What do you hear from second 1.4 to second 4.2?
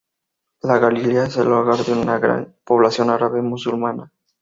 hogar de una gran población árabe musulmana.